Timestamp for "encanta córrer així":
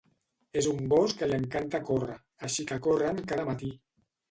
1.41-2.67